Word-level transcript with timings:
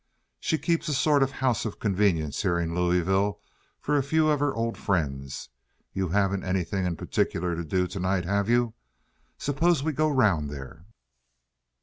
She 0.39 0.57
keeps 0.57 0.89
a 0.89 0.95
sort 0.95 1.21
of 1.21 1.29
house 1.29 1.63
of 1.63 1.79
convenience 1.79 2.41
here 2.41 2.57
in 2.57 2.73
Louisville 2.73 3.39
for 3.79 3.97
a 3.97 4.01
few 4.01 4.31
of 4.31 4.39
her 4.39 4.51
old 4.51 4.75
friends. 4.75 5.49
You 5.93 6.09
haven't 6.09 6.43
anything 6.43 6.95
particular 6.95 7.55
to 7.55 7.63
do 7.63 7.85
to 7.85 7.99
night, 7.99 8.25
have 8.25 8.49
you? 8.49 8.73
Suppose 9.37 9.83
we 9.83 9.93
go 9.93 10.09
around 10.09 10.47
there?" 10.47 10.87